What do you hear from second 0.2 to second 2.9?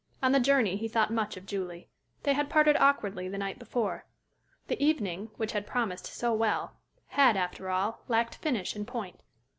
On the journey he thought much of Julie. They had parted